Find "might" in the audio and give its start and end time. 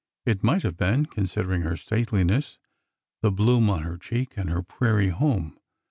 0.43-0.63